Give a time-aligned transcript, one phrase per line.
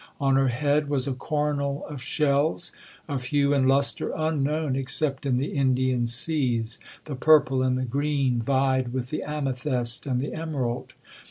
[0.19, 2.71] On her head was a coronal of shells,
[3.07, 8.93] of hue and lustre unknown except in the Indian seas—the purple and the green vied
[8.93, 10.93] with the amethyst, and the emerald.